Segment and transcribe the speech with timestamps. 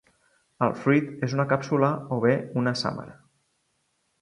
[0.67, 3.17] El fruit és una càpsula o bé una sàmara.